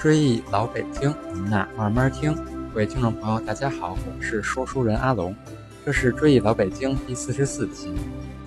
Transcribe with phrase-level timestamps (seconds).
[0.00, 2.34] 追忆老北京，您呐慢慢听。
[2.72, 5.36] 各位听众朋友，大家好，我是说书人阿龙，
[5.84, 7.94] 这是追忆老北京第四十四期。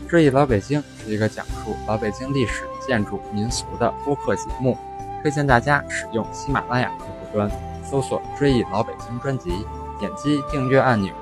[0.10, 4.76] 追忆老北京是一个讲述老北京历史、建筑、民俗的播客节目，
[5.22, 7.48] 推荐大家使用喜马拉雅客户端
[7.88, 9.52] 搜索“追忆老北京”专辑，
[10.00, 11.14] 点击订阅按钮，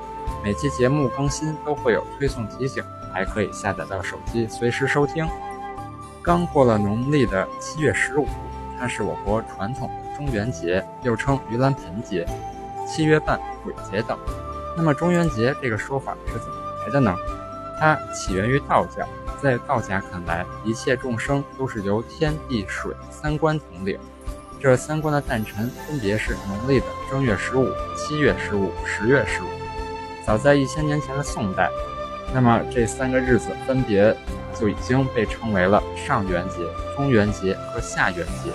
[0.42, 2.82] 每期节目更新都会有推送提醒，
[3.14, 5.28] 还可以下载到手机随时收听。
[6.24, 8.26] 刚过了农历的七月十五，
[8.80, 12.26] 它是我国传统中元节，又称盂兰盆节、
[12.88, 14.18] 七月半、鬼节等。
[14.76, 17.16] 那么中元节这个说法是怎么来的呢？
[17.80, 19.08] 它起源于道教，
[19.42, 24.00] 在道家看来，一切众生都是由天地水三官统领，
[24.60, 29.48] 这三官的诞辰分别是农历的正月十五、七月十五、十月十五。
[30.26, 31.70] 早在一千年前的宋代，
[32.34, 34.16] 那么这三个日子分别。
[34.54, 36.58] 就已经被称为了上元节、
[36.96, 38.52] 中元节和下元节，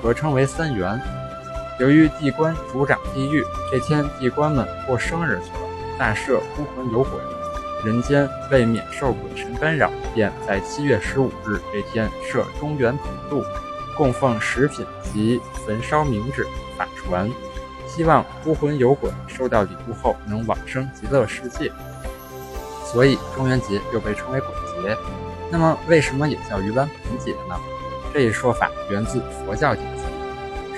[0.00, 1.00] 合称为三元。
[1.78, 7.12] 由于地官主掌地狱，这天地官们过生日去了，大赦孤魂有鬼，
[7.84, 13.44] 人间为免受鬼神干扰，便在七月十五日这天设中元普渡，
[13.96, 16.44] 供奉食品及焚烧冥纸
[16.76, 17.30] 法传，
[17.86, 21.70] 希望孤魂有鬼收到礼物后能往生极乐世界。
[22.84, 24.48] 所以中元节又被称为鬼
[24.82, 24.96] 节。
[25.50, 27.54] 那么为什么也叫盂兰盆节呢？
[28.12, 29.87] 这一说法源自佛教典籍，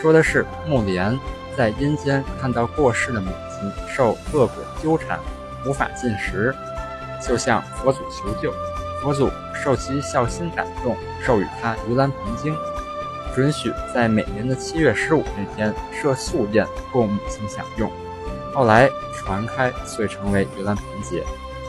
[0.00, 1.18] 说的是木莲
[1.56, 5.20] 在阴间看到过世的母亲受恶鬼纠缠，
[5.66, 6.54] 无法进食，
[7.22, 8.50] 就向佛祖求救。
[9.02, 12.56] 佛祖受其孝心感动，授予他盂兰盆经，
[13.34, 17.90] 准许在每年的七月十五那天设素宴供母亲享用。
[18.54, 21.22] 后来传开，遂成为盂兰盆节。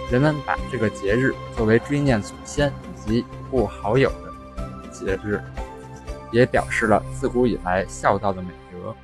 [0.10, 2.72] 人们把这个节日作为追念祖先
[3.06, 5.42] 及故好友的节日，
[6.32, 8.96] 也表示了自古以来孝道的美德。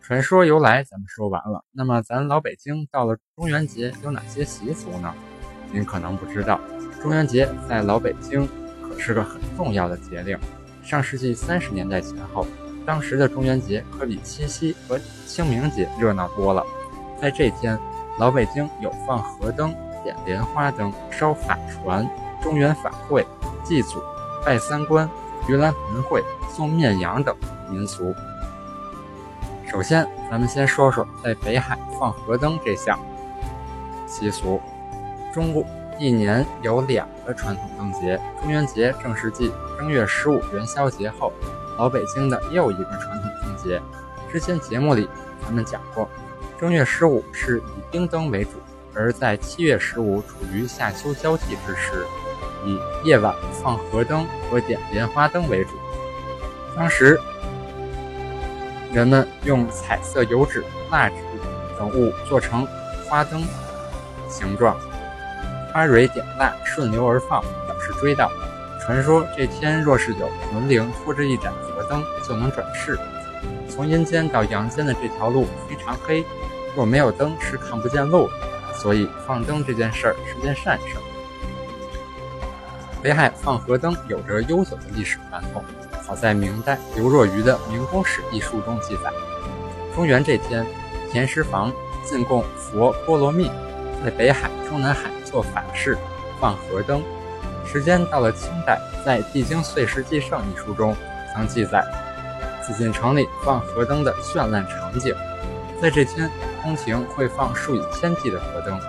[0.00, 5.12] 传说由来咱们说完了，那么咱老北京到了中元节有哪些习俗呢？
[5.72, 6.60] 您可能不知道，
[7.00, 8.48] 中元节在老北京
[8.82, 10.38] 可是个很重要的节令。
[10.82, 12.46] 上世纪三十年代前后，
[12.84, 16.64] 当时的中元节可比七夕和清明节热闹多了。
[17.20, 17.78] 在这天，
[18.18, 19.74] 老北京有放河灯。
[20.04, 22.06] 点莲花灯、烧法船、
[22.42, 23.26] 中元法会、
[23.64, 24.02] 祭祖、
[24.44, 25.08] 拜三官、
[25.46, 27.36] 盂兰盆会、送面羊等
[27.70, 28.14] 民俗。
[29.70, 32.98] 首先，咱们先说说在北海放河灯这项
[34.06, 34.60] 习俗。
[35.32, 35.64] 中国
[35.98, 41.32] 一年有两个传统灯节，中元节正是继正月十五元宵节后，
[41.76, 43.82] 老北京的又一个传统灯节。
[44.32, 45.08] 之前节目里
[45.42, 46.08] 咱们讲过，
[46.58, 48.50] 正月十五是以冰灯为主。
[48.96, 52.06] 而在七月十五处于夏秋交替之时，
[52.64, 55.70] 以夜晚放河灯和点莲花灯为主。
[56.76, 57.20] 当时，
[58.92, 61.14] 人们用彩色油纸、蜡纸
[61.78, 62.66] 等物做成
[63.08, 63.42] 花灯
[64.28, 64.76] 形状，
[65.72, 68.28] 花蕊点蜡顺流而放，表示追悼。
[68.80, 72.98] 传说这天若是有魂灵拖着一盏河灯，就能转世。
[73.68, 76.24] 从阴间到阳间的这条路非常黑，
[76.76, 78.32] 若没有灯是看不见路的。
[78.74, 80.96] 所以放灯这件事儿是件善事。
[83.04, 85.62] 北海放河灯有着悠久的历史传统，
[86.08, 89.12] 早在明代刘若愚的《明宫史》一书中记载，
[89.94, 90.66] 中元这天，
[91.12, 91.70] 田师房
[92.02, 93.50] 进贡佛波罗蜜，
[94.02, 95.98] 在北海、中南海做法事，
[96.40, 97.02] 放河灯。
[97.66, 100.96] 时间到了清代，在《帝京岁时记胜》一书中
[101.34, 101.84] 曾记载，
[102.66, 105.14] 紫禁城里放河灯的绚烂场景。
[105.78, 106.30] 在这天。
[106.62, 108.80] 宫廷会放数以千计的河灯，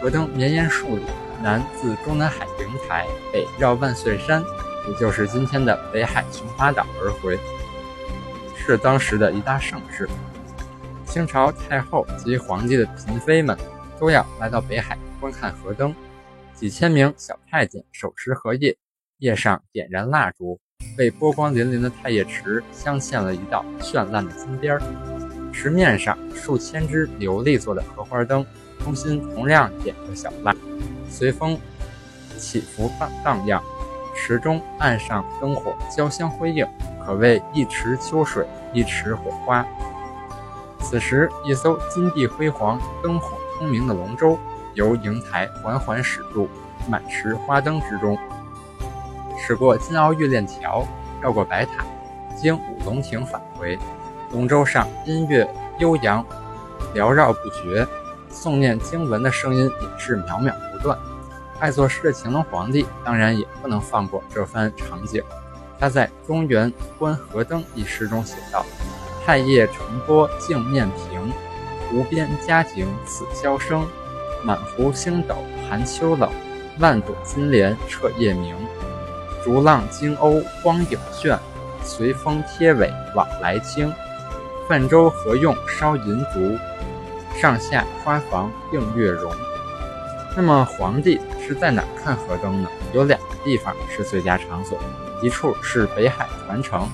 [0.00, 1.02] 河灯绵延数里，
[1.42, 4.42] 南自中南海瀛台，北绕万岁山，
[4.88, 7.38] 也就是今天的北海琼华岛而回，
[8.56, 10.08] 是当时的一大盛事。
[11.06, 13.56] 清朝太后及皇帝的嫔妃们
[13.98, 15.94] 都要来到北海观看河灯，
[16.54, 18.76] 几千名小太监手持荷叶，
[19.18, 20.60] 叶上点燃蜡烛，
[20.98, 24.82] 为波光粼粼的太液池镶嵌了一道绚烂的金边儿。
[25.52, 28.46] 池面上数千只琉璃做的荷花灯，
[28.84, 30.54] 中心同样点着小蜡，
[31.10, 31.58] 随风
[32.38, 33.62] 起伏荡荡漾。
[34.12, 36.66] 池中岸上灯火交相辉映，
[37.04, 39.64] 可谓一池秋水，一池火花。
[40.80, 44.38] 此时，一艘金碧辉煌、灯火通明的龙舟
[44.74, 46.48] 由瀛台缓缓驶入
[46.88, 48.18] 满池花灯之中，
[49.38, 50.84] 驶过金鳌玉链桥，
[51.22, 51.84] 绕过白塔，
[52.36, 53.78] 经五龙亭返回。
[54.32, 55.48] 龙舟上音乐
[55.78, 56.24] 悠扬，
[56.94, 57.86] 缭绕不绝，
[58.30, 60.98] 诵念经文的声音也是渺渺断。
[61.58, 65.22] 爱作诗的乾隆皇帝当然也不能放过这番场景，
[65.78, 68.64] 他在《中原观河灯》一诗中写道
[69.24, 71.32] ：“菜叶成波镜面平，
[71.92, 73.86] 无边佳景此萧声。
[74.42, 75.36] 满湖星斗
[75.68, 76.30] 寒秋冷，
[76.78, 78.56] 万朵金莲彻夜明。
[79.44, 81.38] 逐浪惊鸥光影炫，
[81.82, 83.92] 随风贴尾往来轻。
[84.66, 86.56] 泛舟何用烧银烛？
[87.38, 89.30] 上下花房映月容。
[90.36, 92.68] 那么皇帝是在哪看河灯呢？
[92.92, 94.78] 有两个地方是最佳场所，
[95.22, 96.88] 一处是北海团城，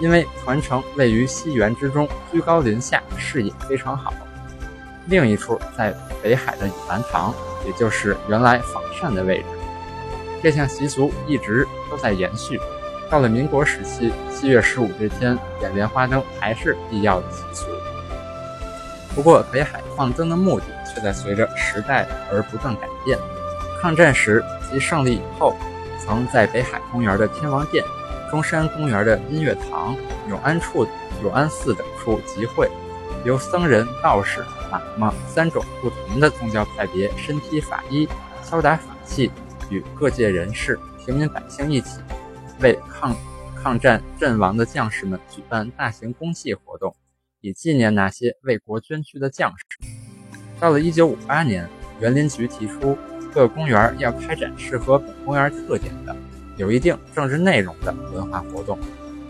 [0.00, 4.12] 因为团城位于西园之中，居高临下，视野非常好。
[5.06, 7.34] 另一处在北海的倚兰堂，
[7.66, 9.44] 也就是原来仿膳的位置。
[10.42, 12.60] 这项习俗一直都在延续，
[13.10, 17.66] 到了民国时期，七月十五这天点莲花灯还是必要的习俗。
[19.14, 23.18] 不过，北海放灯的目的却在随着时代而不断改变。
[23.80, 25.56] 抗战时及胜利以后，
[25.98, 27.84] 曾在北海公园的天王殿、
[28.30, 29.96] 中山公园的音乐堂、
[30.28, 30.86] 永安处、
[31.22, 32.70] 永安寺等处集会，
[33.24, 38.08] 由僧人、道士、喇嘛三种不同的宗教派别身披法衣、
[38.44, 39.30] 敲打法器，
[39.70, 42.00] 与各界人士、平民百姓一起，
[42.60, 43.16] 为抗
[43.62, 46.94] 抗战阵亡的将士们举办大型公祭活动。
[47.42, 50.09] 以纪念那些为国捐躯的将士。
[50.60, 51.68] 到了1958年，
[52.00, 52.96] 园林局提出
[53.32, 56.14] 各公园要开展适合本公园特点的、
[56.56, 58.78] 有一定政治内容的文化活动。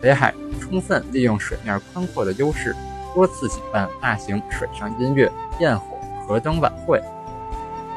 [0.00, 2.74] 北海充分利用水面宽阔的优势，
[3.14, 5.30] 多次举办大型水上音乐、
[5.60, 5.96] 焰火、
[6.26, 7.00] 河灯晚会。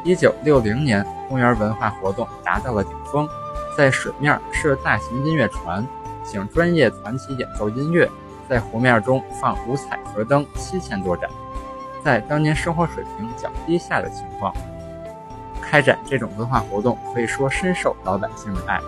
[0.06, 3.28] 1960年，公园文化活动达到了顶峰，
[3.76, 5.84] 在水面设大型音乐船，
[6.24, 8.08] 请专业团体演奏音乐。
[8.50, 11.30] 在湖面中放五彩河灯七千多盏，
[12.04, 14.54] 在当年生活水平较低下的情况，
[15.62, 18.80] 开展这种文化活动可以说深受老百姓的爱。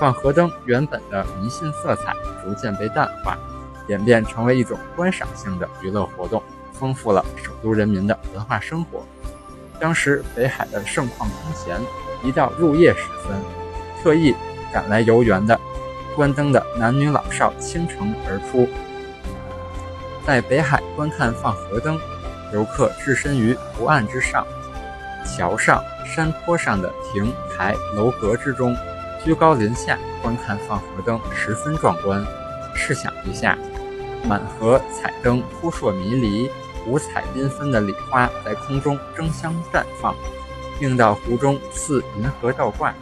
[0.00, 3.38] 放河灯原本的迷信色彩逐渐被淡化，
[3.88, 6.42] 演变成为一种观赏性的娱乐活动，
[6.72, 9.04] 丰富了首都人民的文化生活。
[9.78, 11.78] 当时北海的盛况空前，
[12.24, 13.36] 一到入夜时分，
[14.02, 14.34] 特意
[14.72, 15.60] 赶来游园的
[16.16, 18.68] 观灯的男女老少倾城而出。
[20.26, 22.00] 在北海观看放河灯，
[22.52, 24.46] 游客置身于湖岸之上，
[25.24, 28.76] 桥上、山坡上的亭台楼阁之中，
[29.24, 32.24] 居高临下观看放河灯，十分壮观。
[32.74, 33.56] 试想一下，
[34.26, 36.50] 满河彩灯扑朔迷离，
[36.86, 40.14] 五彩缤纷的礼花在空中争相绽放，
[40.80, 42.94] 映到湖中似银河倒挂。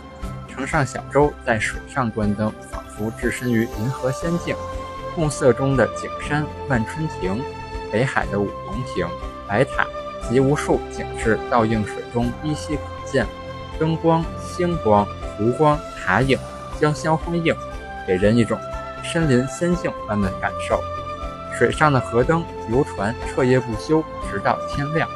[0.48, 4.54] 乘上小舟在水上观灯，仿佛置身于银河仙境。
[5.16, 7.42] 暮色中的景山、万春亭、
[7.90, 9.08] 北海的五龙亭、
[9.50, 9.84] 白塔
[10.28, 13.26] 及无数景致倒映水中依稀可见，
[13.80, 15.04] 灯光、星光、
[15.36, 16.38] 湖光、塔影
[16.80, 17.52] 交相辉映，
[18.06, 18.56] 给人一种
[19.02, 20.80] 身临仙境般的感受。
[21.58, 25.08] 水上的河灯、游船彻夜不休，直到天亮。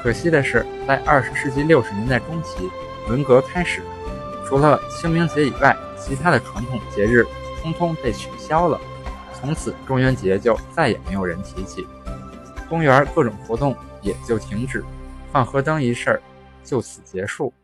[0.00, 2.70] 可惜的是，在二十世纪六十年代中期，
[3.08, 3.82] 文革开始，
[4.46, 7.26] 除了清明节以外，其他的传统节日。
[7.62, 8.78] 通通被取消了，
[9.32, 11.88] 从此中元节就再也没有人提起，
[12.74, 13.72] 公园各种活动
[14.02, 14.84] 也就停止，
[15.30, 16.20] 放河灯一事
[16.64, 17.54] 就此结束。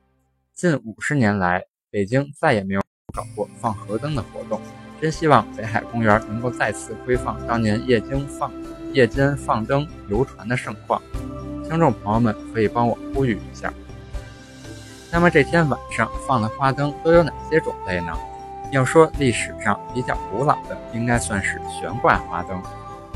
[0.54, 2.80] 近五十年来，北京再也没有
[3.12, 4.60] 搞过放河灯的活动，
[5.00, 8.52] 真希望北海公园能够再次恢放当年夜间放
[8.92, 11.02] 夜间放灯游船的盛况。
[11.68, 13.74] 听众朋友们可以帮我呼吁一下。
[15.10, 18.12] 那么这天晚上放的花灯都有哪些种类呢？
[18.70, 22.62] 要说历史上比较古老的，应该算是悬挂花灯。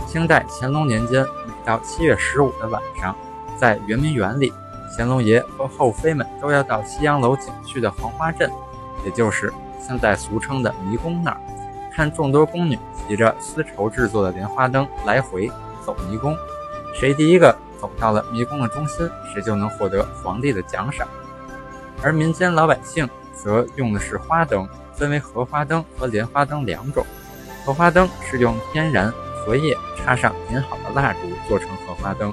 [0.07, 3.15] 清代乾隆年间，每到七月十五的晚上，
[3.57, 4.53] 在圆明园里，
[4.97, 8.51] 乾隆爷和后妃们都要到西洋楼景区的黄花镇，
[9.05, 11.41] 也就是现在俗称的迷宫那儿，
[11.93, 15.51] 看众多宫女骑着丝绸制作的莲花灯来回
[15.85, 16.37] 走迷宫，
[16.95, 21.07] 谁第一个走到了迷宫的中心，谁就能获得皇帝的奖赏。
[22.03, 24.69] 而民间老百姓则用的是花灯。
[24.97, 27.05] 分为荷花灯和莲花灯两种。
[27.65, 29.13] 荷花灯是用天然
[29.45, 32.33] 荷叶插上点好的蜡烛做成荷花灯，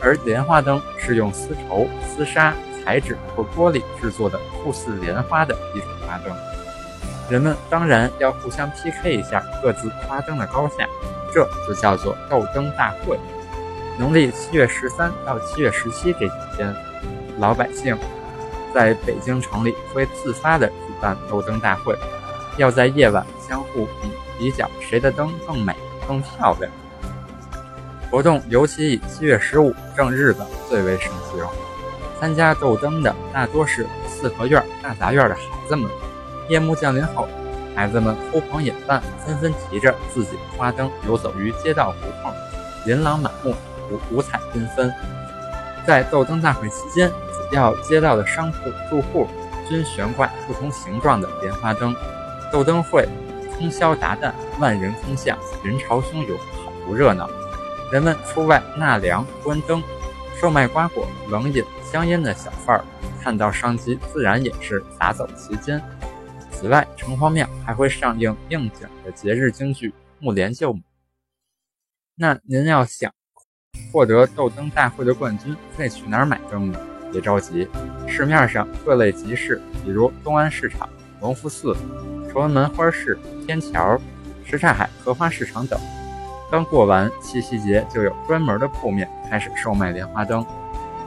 [0.00, 6.34] 而莲花灯是用丝绸、丝纱、彩纸或玻璃制作的酷似莲花的一种花灯。
[7.30, 10.88] 人们当然要互相 PK 一下各自花灯的高下，
[11.34, 13.18] 这就叫做斗灯大会。
[13.98, 16.74] 农历七月十三到七月十七这几天，
[17.38, 17.96] 老百姓
[18.72, 20.74] 在北京城里会自发的举。
[21.00, 21.96] 办斗灯大会，
[22.56, 25.72] 要在夜晚相互比比较谁的灯更美、
[26.08, 26.72] 更漂亮。
[28.10, 31.46] 活动尤其以七月十五正日子最为盛行。
[32.18, 35.88] 参加斗灯的大多是四合院、大杂院的孩子们。
[36.48, 37.28] 夜幕降临后，
[37.76, 42.32] 孩子们呼朋引伴，纷纷提着自己的花灯游走于街道胡同，
[42.86, 43.54] 琳琅满目，
[43.90, 44.92] 五五彩缤纷。
[45.86, 49.28] 在斗灯大会期间，主要街道的商铺住户
[49.68, 51.94] 均悬挂不同形状的莲花灯，
[52.50, 53.06] 斗灯会
[53.58, 57.28] 通宵达旦，万人空巷，人潮汹涌，好不热闹。
[57.92, 59.82] 人们出外纳凉、观灯，
[60.40, 62.84] 售卖瓜果、冷饮、香烟的小贩儿
[63.20, 65.82] 看到商机，自然也是撒走其间。
[66.52, 70.78] 此外，城隍庙还会上映应景的节日京剧《木莲救母》。
[72.14, 73.12] 那您要想
[73.92, 76.80] 获得斗灯大会的冠军，得去哪儿买灯呢？
[77.10, 77.66] 别着急，
[78.06, 80.88] 市面上各类集市，比如东安市场、
[81.20, 81.74] 隆福寺、
[82.30, 83.98] 崇文门花市、天桥、
[84.44, 85.78] 什刹海荷花市场等。
[86.50, 90.44] 刚过完七夕节，就有专门的铺面开始售卖莲花灯。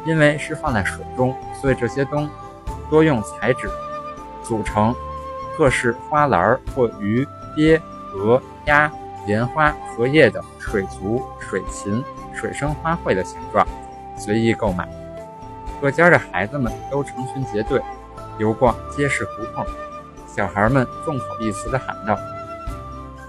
[0.04, 2.28] 因为是放在水中，所以这些灯
[2.90, 3.70] 多用彩纸
[4.44, 4.96] 组成
[5.56, 7.24] 各式花篮或鱼、
[7.56, 7.80] 鳖、
[8.16, 8.92] 鹅、鸭、
[9.28, 13.64] 莲花、荷叶等水族、水禽、水生花卉的形状，
[14.18, 14.90] 随意购买。
[15.80, 17.80] 各家的孩子们都成群结队
[18.40, 19.64] 游逛街市胡同，
[20.36, 22.18] 小孩们众口一词地喊道：“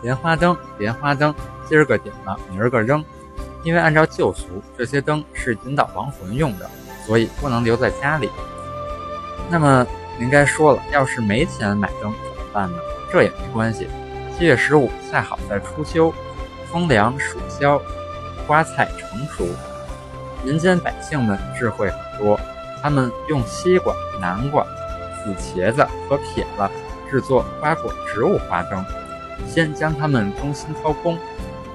[0.03, 1.35] 莲花灯，莲花灯！”
[1.69, 3.05] 今儿个点了，明儿个扔，
[3.65, 6.71] 因为按照旧俗，这些灯是引导亡魂用的，
[7.07, 8.31] 所以不能留在家里。
[9.51, 9.87] 那么
[10.19, 12.79] 您该说了，要是没钱买灯怎么办呢？
[13.11, 13.89] 这也没关系，
[14.37, 16.13] 七月十五恰好在初秋，
[16.71, 17.81] 风凉暑消，
[18.47, 19.47] 花菜成熟，
[20.45, 22.39] 民间百姓们智慧很多，
[22.81, 24.65] 他们用西瓜、南瓜、
[25.25, 26.71] 紫茄子和撇子
[27.12, 28.83] 制作瓜果植物花灯，
[29.47, 31.19] 先将它们中心掏空。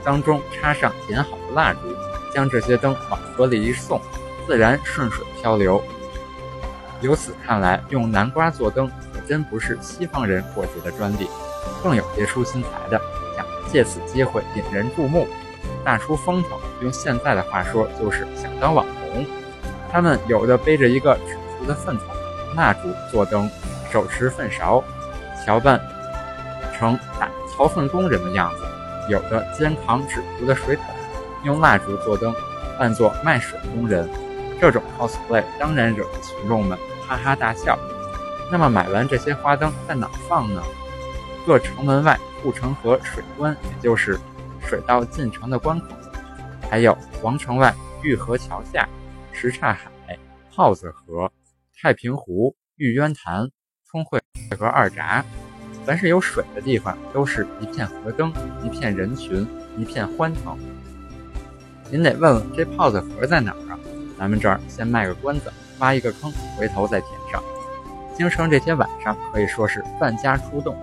[0.03, 1.79] 当中插上点好的蜡烛，
[2.33, 4.01] 将这些灯往河里一送，
[4.47, 5.79] 自然顺水漂流。
[7.01, 11.29] 由此看来，用南瓜做灯可真不是西方人过节的专利，
[11.83, 12.99] 更有别出心裁的，
[13.35, 15.27] 想借此机会引人注目，
[15.85, 16.59] 大出风头。
[16.81, 19.23] 用现在的话说，就是想当网红。
[19.91, 22.07] 他们有的背着一个纸糊的粪桶，
[22.55, 23.47] 蜡烛做灯，
[23.91, 24.83] 手持粪勺，
[25.47, 25.81] 调扮
[26.77, 28.65] 成打槽粪工人的样子。
[29.09, 30.85] 有的肩扛纸糊的水桶，
[31.45, 32.35] 用蜡烛做灯，
[32.77, 34.09] 扮作卖水工人。
[34.59, 36.77] 这种 cosplay 当然惹得群众们
[37.07, 37.79] 哈哈大笑。
[38.51, 40.61] 那么买完这些花灯在哪放呢？
[41.45, 44.19] 各城门外护城河水关，也就是
[44.59, 45.87] 水道进城的关口；
[46.69, 47.73] 还有皇城外
[48.03, 48.85] 玉河桥下、
[49.31, 50.19] 什刹海、
[50.51, 51.31] 耗子河、
[51.81, 53.49] 太平湖、玉渊潭、
[53.89, 54.21] 通惠
[54.59, 55.23] 河二闸。
[55.87, 58.29] 凡是有水的地方，都是一片河灯，
[58.61, 60.57] 一片人群，一片欢腾。
[61.89, 63.79] 您得问问这泡子河在哪儿啊？
[64.19, 67.41] 咱们这儿先卖个关子，挖一个坑，回头再填上。
[68.17, 70.75] 京城这天晚上可以说是万家出动，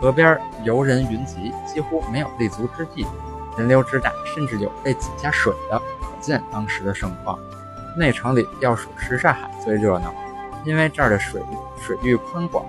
[0.00, 3.04] 河边游人云集，几乎没有立足之地，
[3.58, 7.36] 人流之大，甚至有被挤下水的，可见当时的盛况。
[7.96, 10.14] 内城里要数什刹海最热闹，
[10.64, 11.42] 因为这儿的水
[11.82, 12.64] 水域宽广。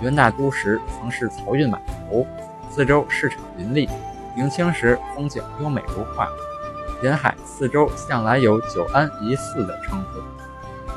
[0.00, 1.78] 元大都时曾是漕运码
[2.08, 2.26] 头，
[2.70, 3.88] 四周市场林立。
[4.36, 6.28] 明清时风景优美如画，
[7.02, 10.20] 沿海四周向来有“久安一寺”的称呼，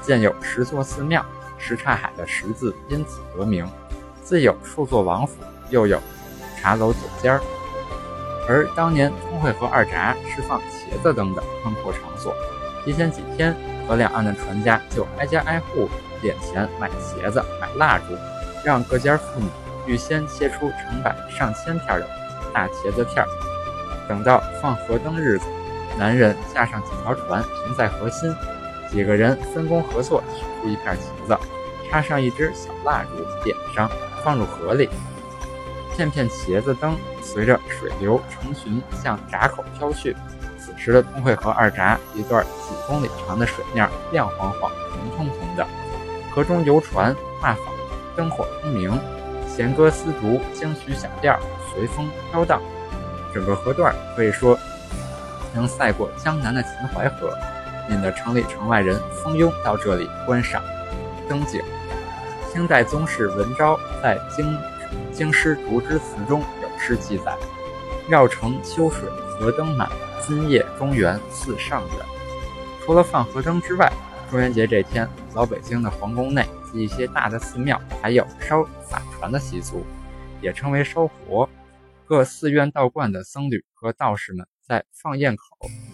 [0.04, 1.26] 建有十座寺庙，
[1.58, 3.68] 什刹海的“十”字因此得名。
[4.24, 5.34] 自有数座王府，
[5.72, 6.00] 又有
[6.62, 7.42] 茶楼酒家。
[8.48, 12.36] 而当年通惠河二闸是放茄子灯的宽阔场所，
[12.86, 13.54] 提前几天，
[13.88, 15.90] 河两岸的船家就挨家挨户
[16.22, 18.16] 点钱买茄子、买蜡烛。
[18.64, 19.48] 让各家妇女
[19.86, 22.08] 预先切出成百上千片的
[22.54, 23.28] 大茄子片儿，
[24.08, 25.46] 等到放河灯日子，
[25.98, 28.34] 男人架上几条船停在河心，
[28.90, 31.38] 几个人分工合作取出一片茄子，
[31.90, 33.90] 插上一支小蜡烛，点上，
[34.24, 34.90] 放入河里。
[35.96, 40.16] 片片茄子灯随着水流成群向闸口飘去。
[40.58, 45.68] 此时的通惠河二闸一段几公里长的水面亮晃晃、红彤彤的，
[46.34, 47.73] 河中游船画舫。
[48.16, 49.00] 灯火通明，
[49.48, 51.40] 弦歌丝竹，京曲小调
[51.74, 52.62] 随风飘荡。
[53.34, 54.58] 整个河段可以说
[55.54, 57.36] 能赛过江南的秦淮河，
[57.90, 60.62] 引得城里城外人蜂拥到这里观赏
[61.28, 61.62] 灯景。
[62.52, 64.56] 清代宗室文昭在《京
[65.12, 67.36] 京师竹枝词》中有诗记载
[68.08, 69.90] ：“绕城秋水河灯满，
[70.22, 72.06] 今夜中原似上元。”
[72.86, 73.92] 除了放河灯之外，
[74.30, 76.48] 中元节这天，老北京的皇宫内。
[76.74, 79.86] 一些大的寺庙还有烧法船的习俗，
[80.42, 81.50] 也称为烧佛。
[82.06, 85.44] 各寺院道观的僧侣和道士们在放焰口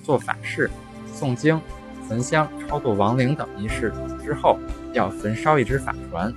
[0.03, 0.69] 做法事、
[1.13, 1.61] 诵经、
[2.07, 3.93] 焚香、超度亡灵等仪式
[4.23, 4.57] 之后，
[4.91, 6.33] 要焚烧一只法船，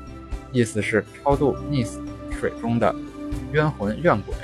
[0.52, 2.04] 意思是超度溺死
[2.38, 2.94] 水中的
[3.52, 4.34] 冤魂怨鬼。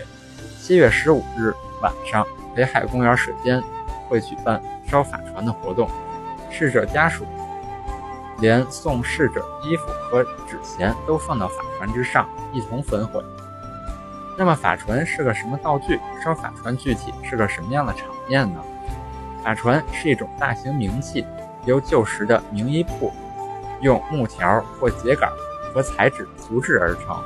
[0.60, 1.52] 七月十五日
[1.82, 2.26] 晚上，
[2.56, 3.62] 北海公园水边
[4.08, 5.88] 会举办烧法船的活动，
[6.50, 7.24] 逝者家属
[8.40, 13.22] 连送逝者衣服和纸钱都放到法船之上，一同焚毁。
[14.36, 15.98] 那么法船是个什么道具？
[16.24, 18.60] 烧法船具体是个什么样的场面呢？
[19.42, 21.24] 法船是一种大型冥器，
[21.64, 23.12] 由旧时的冥衣铺
[23.80, 25.28] 用木条或秸秆
[25.74, 27.16] 和彩纸涂制而成。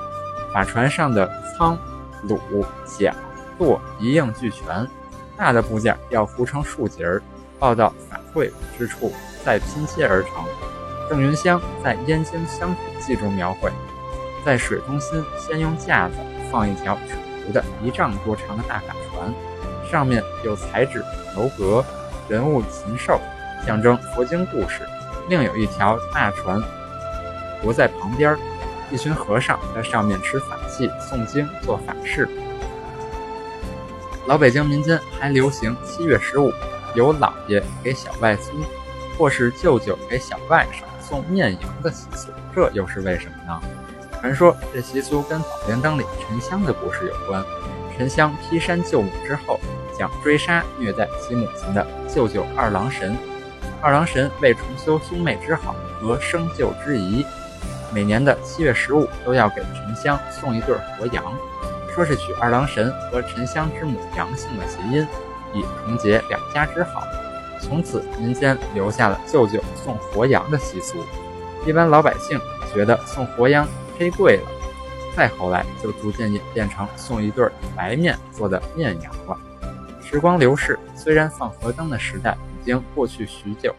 [0.54, 1.76] 法船上的舱、
[2.26, 3.14] 橹、桨、
[3.58, 4.86] 舵一应俱全，
[5.36, 7.22] 大的部件要糊成竖节儿，
[7.58, 9.12] 抱到法会之处
[9.44, 10.44] 再拼接而成。
[11.12, 13.70] 郑云香在《燕京乡土记》中描绘，
[14.46, 16.14] 在水中心先用架子
[16.50, 17.14] 放一条纸
[17.44, 19.30] 糊的一丈多长的大法船，
[19.90, 21.04] 上面有彩纸
[21.36, 21.84] 楼阁。
[22.30, 23.20] 人物禽兽，
[23.66, 24.88] 象征佛经故事。
[25.28, 26.58] 另有一条大船
[27.60, 28.34] 泊在旁边，
[28.90, 32.26] 一群和尚在上面持法器诵经做法事。
[34.26, 36.50] 老北京民间还流行七月十五
[36.94, 38.56] 由老爷给小外孙，
[39.18, 43.60] 或是舅舅给小外甥送面羊的习俗，这又是为什么呢？
[44.18, 47.44] 传说这习俗跟《宝莲灯》里沉香的故事有关。
[47.94, 49.60] 沉香劈山救母之后。
[49.98, 53.14] 想追杀虐待其母亲的舅舅二郎神，
[53.82, 57.26] 二郎神为重修兄妹之好和生救之谊，
[57.92, 61.22] 每年的七月十五都要给沉香送一对活羊，
[61.94, 65.06] 说是取二郎神和沉香之母杨姓的谐音，
[65.52, 67.06] 以重结两家之好。
[67.62, 70.98] 从此民间留下了舅舅送活羊的习俗。
[71.64, 72.38] 一般老百姓
[72.74, 73.66] 觉得送活羊
[73.98, 74.42] 忒贵了，
[75.16, 79.38] 再后来就逐渐演变成送一对白面做的面羊了。
[80.02, 83.74] 时光流逝，虽然放河灯的时代已经过去许久，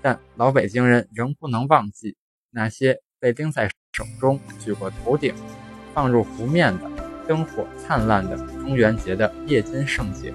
[0.00, 2.16] 但老北京人仍不能忘记
[2.50, 5.34] 那些被拎在手中、举过头顶、
[5.92, 6.88] 放入湖面的
[7.26, 10.32] 灯火灿烂的中元节的夜间盛景。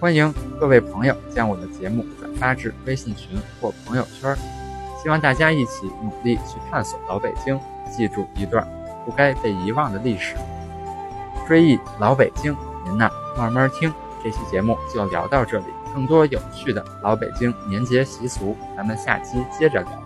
[0.00, 4.36] 欢迎各位朋友将我的节目转发至微信群或朋友圈，
[5.02, 7.58] 希望大家一起努力去探索老北京，
[7.90, 8.66] 记住一段
[9.04, 10.34] 不该被遗忘的历史，
[11.46, 12.54] 追忆老北京。
[12.84, 13.92] 您呐，慢慢听。
[14.22, 20.03] 这期节目就聊到这里，更多有趣的老北京年节习俗，咱们下期接着聊。